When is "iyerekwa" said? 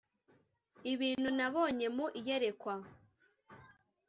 2.19-2.75